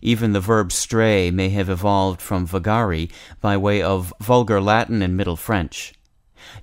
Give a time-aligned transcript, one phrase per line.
[0.00, 3.10] Even the verb stray may have evolved from vagari
[3.40, 5.94] by way of vulgar Latin and Middle French.